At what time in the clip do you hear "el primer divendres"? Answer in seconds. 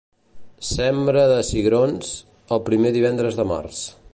2.57-3.39